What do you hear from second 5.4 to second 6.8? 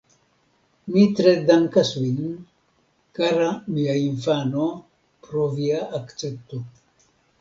via akcepto.